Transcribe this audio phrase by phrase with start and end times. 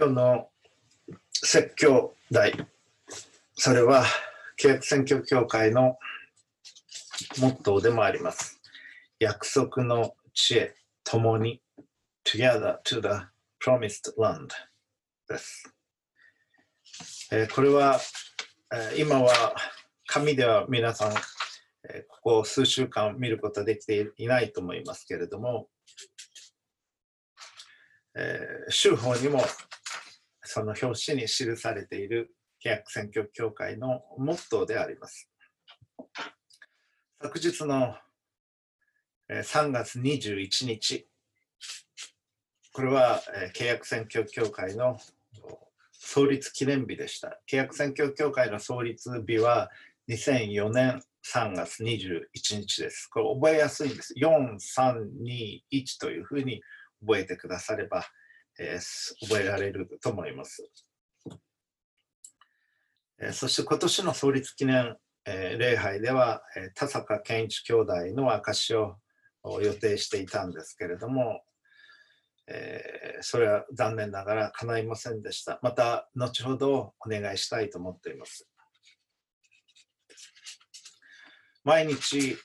[0.00, 0.48] 今日の
[1.32, 2.52] 説教題、
[3.56, 4.04] それは
[4.56, 5.98] 契約選挙協会の
[7.40, 8.60] モットーでもあります。
[9.18, 11.60] 約束の地へ共に
[12.24, 13.08] Together to the
[13.60, 14.50] Promised Land
[15.28, 15.64] です。
[17.32, 17.98] えーこれは、
[18.72, 19.32] えー今は
[20.06, 21.12] 紙では皆さん、
[21.90, 25.66] えーここ数週間見ることはできていないと思いますけれども、
[28.14, 29.42] えー州法にも
[30.50, 32.34] その表紙に記されている
[32.64, 35.30] 契約選挙協会のモットーであります。
[37.20, 37.94] 昨日の
[39.28, 41.06] 3月21日、
[42.72, 43.22] これは
[43.54, 44.98] 契約選挙協会の
[45.92, 47.38] 創立記念日でした。
[47.46, 49.70] 契約選挙協会の創立日は
[50.08, 53.06] 2004年3月21日です。
[53.08, 54.14] これ覚えやすいんです。
[54.14, 56.62] 4321というふうに
[57.02, 58.06] 覚えてくだされば、
[58.58, 60.68] えー覚えられると思います。
[63.20, 68.96] えーそして今年の創立記念、えー礼拝では、えー田坂健一兄弟の証を
[69.60, 71.42] 予定していたんですけれども、
[72.46, 75.58] えーそれは残念ながら叶いませんでした。
[75.62, 78.48] また後ほどお願いしたいと思っています。
[81.64, 82.38] 毎日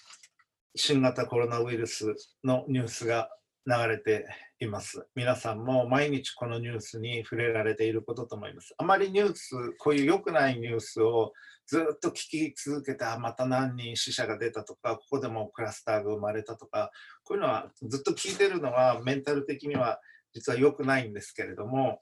[0.75, 3.29] 新型コロナウイルスのニュースが
[3.65, 4.25] 流れて
[4.63, 5.05] います。
[5.15, 8.73] 皆さんも毎日このニュースに触れられていることと思います。
[8.77, 11.33] あまりニュース、こういう良くないニュースを
[11.65, 16.91] ずっと聞き続けて、また何人死者が出たとか、ここでもクラスターが生まれたとか、
[17.23, 19.99] こういうのはずっと聞いてるのはメンタル的には
[20.33, 21.99] 実は良くないんですけれども、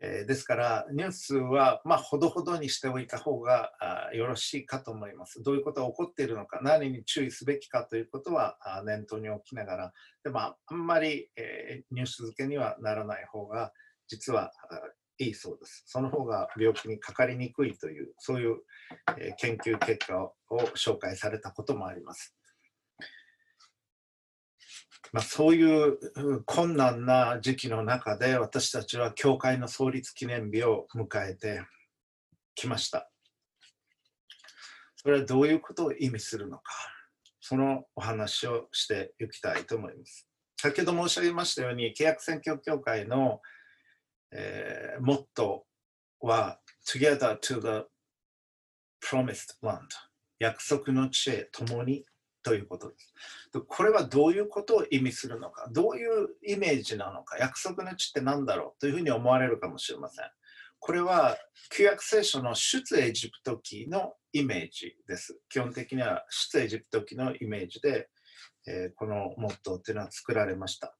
[0.00, 3.72] えーですからニュースはまあほどほどにしておいた方が
[4.12, 5.42] よろしいかと思います。
[5.42, 13.72] どういうことが起こっているのか、何に注意すべきかということは念頭に置きながら、でもあんまり、えーニュース付けにはならない方が
[14.06, 14.52] 実は
[15.18, 15.84] いいそうです。
[15.86, 18.58] その方が病気にかかりにくいという、そういう、
[19.18, 20.34] えー研究結果を
[20.76, 22.35] 紹介されたこともあります。
[25.12, 31.62] まあ、そういう困難な時期の中で私たちは教会の創立記念日を迎えて
[32.54, 33.10] きました。
[34.96, 36.72] それはどういうことを意味するのか、
[37.40, 40.26] そのお話をしていきたいと思います。
[40.60, 43.40] 先ほど申し上げましたように、契約選挙協会の、
[44.32, 47.86] えーモットーは Together to the
[49.00, 49.82] Promised Land
[50.38, 52.04] 約束の地へ共に
[52.46, 53.12] ということです。
[53.66, 60.26] これはどういうことを意味するのか、どういうイメージなのか、約束の地って何だろうというふうに思われるかもしれません。
[60.78, 61.36] これは
[61.70, 65.36] 旧約聖書の出エジプト記のイメージです。
[65.48, 68.08] 基本的には出エジプト記のイメージで、
[68.68, 70.96] えーこのモットーというのは作られました。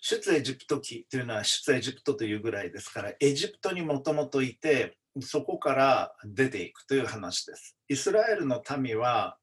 [0.00, 7.76] 出エジプト記というのは出エジプトというぐらいですから、エジプトにもともといて、そこから出ていくという話です。
[7.88, 9.36] イスラエルの民は、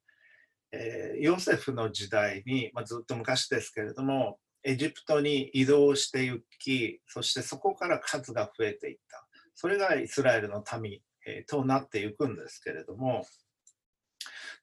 [0.71, 9.25] えーヨセフの時代に、まあ、ずっと昔ですけれども、エジプトに移動していき、そしてそこから数が増えていった。
[9.55, 13.25] それがイスラエルの民、えーとなっていくんですけれども、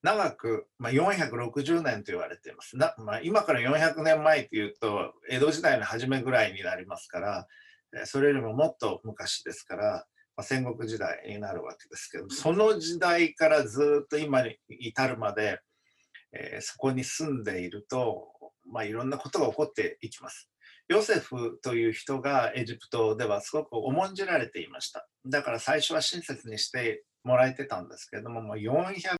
[0.02, 2.76] 長く、まあ、460年と言われています。
[2.76, 7.46] なまあ、今から400年前というと、江戸時代の初めぐらいになりますから、
[8.04, 10.06] それよりももっと昔ですから、
[10.36, 15.60] まあ、戦国時代になるわけですけど、その時代からずっと今に至るまで、
[16.32, 18.28] えーそこに住んでいると、
[18.70, 20.50] まあ、いろんなことが起こっていきます。
[20.88, 25.08] ヨセフという人がエジプトではすごく重んじられていました。
[25.26, 29.14] だから最初は親切にしてもらえてたんですけれども、もう400